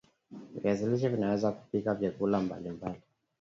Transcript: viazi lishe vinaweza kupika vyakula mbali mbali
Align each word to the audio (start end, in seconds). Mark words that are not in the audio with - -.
viazi 0.63 0.85
lishe 0.89 1.09
vinaweza 1.09 1.51
kupika 1.51 1.95
vyakula 1.95 2.39
mbali 2.41 2.69
mbali 2.69 3.01